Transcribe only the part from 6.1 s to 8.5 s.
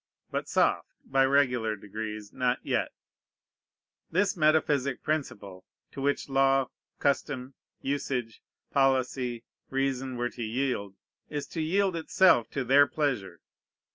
law, custom, usage,